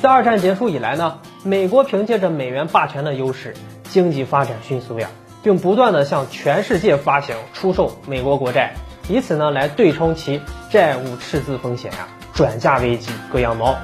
[0.00, 3.52] 自二战结束以来呢，美国凭借着美元霸权的优势，
[3.84, 5.10] 经济发展迅速呀，
[5.42, 8.72] 并不断的向全世界发行出售美国国债，
[9.10, 10.40] 以此呢来对冲其
[10.70, 13.76] 债务赤字风险呀，转嫁危机割羊毛。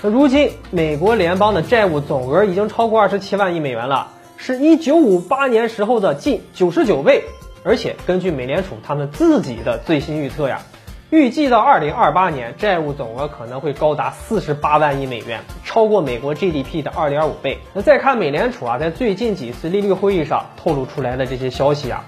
[0.00, 7.24] 那如今美国联邦的债务总额已经超过二十七万亿美元了，是一九五八年时候的近九十九倍。
[7.62, 10.62] 而且根据美联储他们自己的最新预测呀，
[11.10, 17.58] 预计到二零二八年债务总额可能会高达四十八万亿美元，超过美国 GDP 的二点五倍。
[17.74, 22.02] 那再看美联储啊，在最近几次利率会议上透露出来的这些消息啊，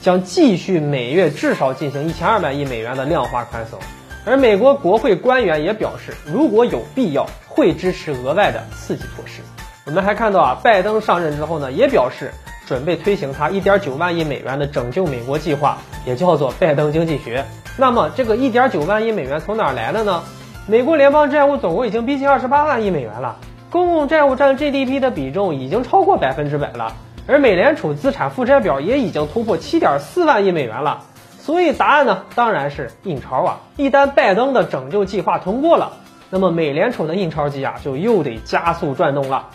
[0.00, 3.78] 将继续每月至少进行一千二百亿美元的量化宽松。
[4.24, 9.42] 而美国国会官员也表示，如果有必要，会支持额外的刺激措施。
[9.84, 12.32] 我们还看到啊，拜登上任之后呢，也表示
[12.66, 17.44] 准备推行他一点九万亿美元的拯救美国计划，也叫做拜登经济学。
[17.76, 20.22] 那么这个一点九万亿美元从哪来的呢？
[20.66, 23.36] 美国联邦债务总额已经逼近二十八万亿美元了，
[23.68, 26.94] 公共债务占 GDP 的比重已经超过百分之百了，
[27.26, 31.02] 而美联储资产负债表也已经突破七点四万亿美元了。
[31.38, 33.60] 所以答案呢，当然是印钞啊！
[33.76, 35.92] 一旦拜登的拯救计划通过了，
[36.30, 39.48] 那么美联储的印钞机啊，就又得加速转动了。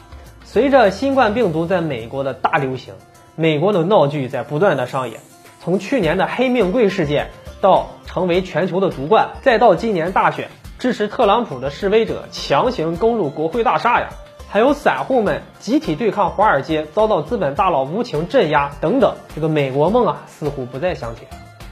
[0.43, 2.93] 随着新冠病毒在美国的大流行，
[3.35, 5.19] 美国的闹剧在不断的上演。
[5.59, 10.49] 从去年的黑命贵事件，到成为全球的毒冠，再到今年大选，
[10.79, 14.07] 支持特朗普的示威者强行攻入国会大厦呀，
[14.47, 21.29] 还有散户们集体对抗华尔街，遭到资本大佬无情镇压等等，这个美国梦啊，似乎不再香甜。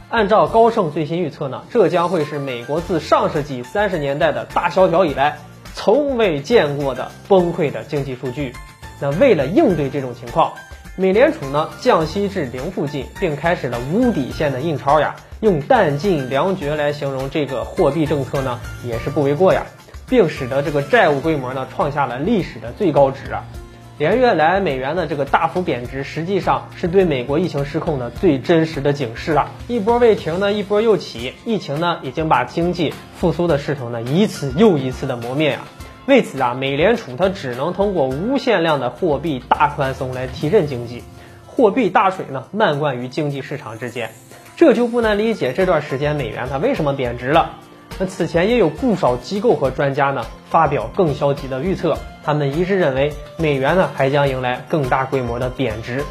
[0.10, 5.38] 按照高盛最新预测呢，这将会是美国自上世纪三十年代的大萧条以来
[5.74, 8.54] 从未见过的崩溃的经济数据。
[9.00, 10.52] 那为了应对这种情况，
[10.98, 15.16] 美联储呢降息至零附近，并开始了无底线的印钞呀。
[15.42, 19.66] 用弹尽粮绝来形容这个货币政策呢，也是不为过呀，
[20.10, 23.44] 并使得这个债务规模呢创下了历史的最高值啊。
[24.00, 29.50] 连月来美元的这个大幅贬值，实际上是对美国疫情失控的最真实的警示啊！
[29.68, 35.68] 一波未停呢，一波又起，疫情呢已经把经济复苏的势头呢一次又一次的磨灭啊！
[36.06, 41.04] 为此啊，美联储它只能通过无限量的货币大宽松来提振经济，
[41.48, 44.12] 货币大水呢漫灌于经济市场之间，
[44.58, 47.60] 这就不难理解这段时间美元它为什么贬值了。
[48.00, 56.04] 那此前也有不少机构和专家呢发表更消极的预测，他们一致认为美元呢还将迎来更大规模的贬值。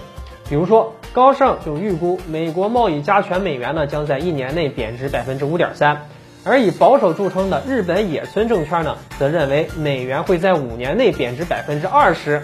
[0.49, 6.03] 比如说高盛就预估美国贸易加权美元呢将在一年内贬值百分之五点三，
[6.45, 12.43] 而以保守著称的日本野村证券呢则认为美元会在五年内贬值百分之二十。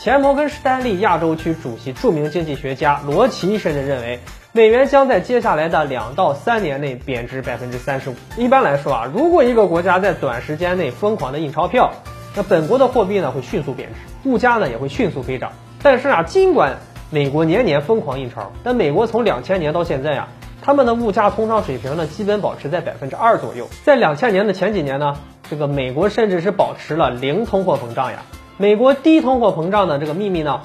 [0.00, 4.18] 前摩根士丹利亚洲区主席、著名经济学家罗奇甚至认为。
[4.56, 8.14] 美元将在接下来的两到三年内贬值百分之三十五。
[8.36, 11.90] 一般来说啊，如果一个国家在短时间内疯狂的印钞票，
[12.36, 15.50] 那本国的货币呢会迅速贬值，物价呢也会迅速飞涨。
[15.82, 16.76] 但是啊，尽管
[17.10, 20.28] 美国年年疯狂印钞，但美国从两千年到现在啊，
[20.62, 23.66] 他们的物价通胀水平呢基本保持在百分之二左右。
[23.82, 25.16] 在两千年的前几年呢，
[25.50, 28.22] 这个美国甚至是保持了零通货膨胀呀。
[28.56, 30.60] 美国低通货膨胀的这个秘密呢？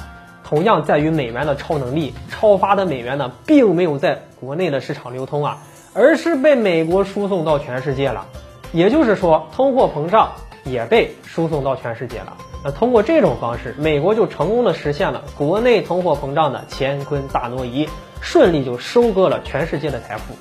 [0.50, 5.60] 同样在于美元的超能力，超发的美元呢，并没有在国内的市场流通啊，
[5.94, 8.26] 而是被美国输送到全世界了。
[8.72, 10.32] 也就是说，通货膨胀
[10.64, 12.36] 也被输送到全世界了。
[12.64, 17.88] 那通过这种方式，美国就成功的实现了国内通货膨胀的乾坤大挪移，
[18.20, 20.34] 顺利就收割了全世界的财富。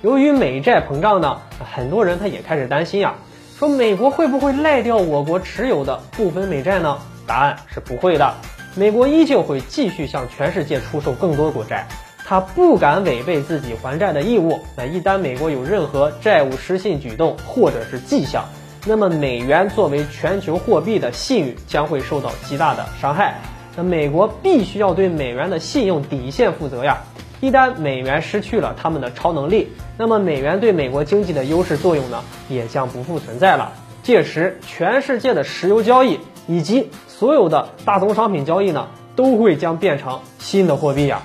[0.00, 1.42] 由于美债膨胀呢，
[1.74, 3.16] 很多人他也开始担心啊，
[3.58, 6.96] 说美国会不会赖掉我国持有的部分美债呢？
[7.26, 8.34] 答案是不会的。
[8.74, 11.86] 美国依旧会继续向全世界出售更多国债，
[12.24, 14.58] 他不敢违背自己还债的义务。
[14.74, 18.46] 那一旦美国有任何债务失信举动或者是迹象，
[18.86, 23.34] 那么美元作为全球货币的信誉将会受到极大的伤害。
[23.76, 26.98] 那美国必须要对美元的信用底线负责呀！
[27.40, 29.68] 一旦美元失去了他们的超能力，
[29.98, 33.72] 那么美元对美国经济的优势作用呢，也将不复存在了。
[34.02, 36.90] 届时，全世界的石油交易以及
[37.22, 41.22] 所有的大宗商品交易呢，都会将变成新的货币呀。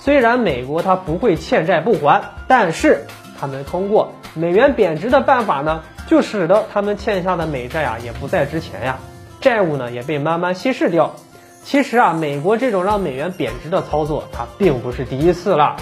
[0.00, 3.06] 虽然美国它不会欠债不还，但是
[3.38, 8.98] 他们通过美元贬值的办法呢，就使得他们欠下的美债啊也不再值钱呀，
[9.40, 11.14] 债务呢也被慢慢稀释掉。
[11.62, 15.76] 其实啊，美国这种让美元贬值的操作，它并不是第一次了。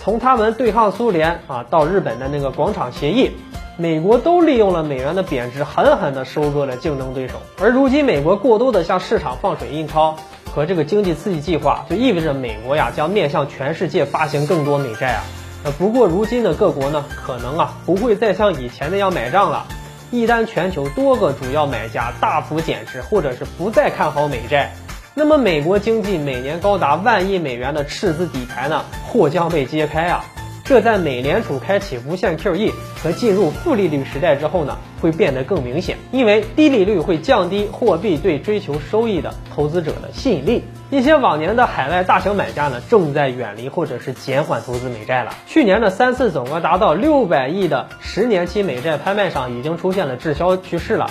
[0.00, 3.32] 从他们对抗苏联啊，到日本的那个广场协议。
[3.78, 7.34] 美国都利用了美元的贬值，狠狠地收割了竞争对手。
[7.58, 10.16] 而如今，美国过多的向市场放水印钞
[10.54, 15.24] 和这个经济刺激计划，就意味着美国呀将面向全世界发行更多美债啊。
[15.64, 19.66] 呃，不过如今的各国呢，可能啊不会再像以前那样买账了。
[20.10, 24.74] 一旦全球多个主要买家大幅减持，或者是不再看好美债，
[25.14, 30.24] 那么美国经济每年高达万亿美元的赤字底牌呢，或将被揭开啊！
[30.64, 32.72] 这在美联储开启无限 QE
[33.02, 35.98] 和进入负利率时代之后呢，会变得更明显。
[36.12, 40.62] 因为低利率会降低货币对追求收益的投资者的吸引力。
[40.90, 45.34] 一些往年的海外大型买家呢，正在远离或者是减缓投资美债了。
[45.46, 51.10] 去年的三次总额达到六百亿的十年期美债拍卖上，已经出现了滞销趋势了。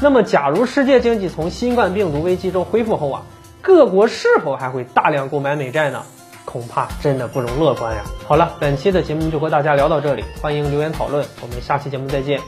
[0.00, 3.22] 那么，假如世界经济从新冠病毒危机中恢复后啊，
[3.60, 6.04] 各国是否还会大量购买美债呢？
[6.44, 8.02] 恐怕真的不容乐观呀。
[8.26, 12.40] 好了，本期的节目就和大家聊到这里，欢迎留言讨论，我们下期节目再见。